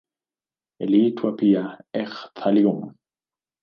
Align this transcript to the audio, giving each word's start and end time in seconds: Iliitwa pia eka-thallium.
Iliitwa 0.83 1.31
pia 1.39 1.63
eka-thallium. 2.01 2.81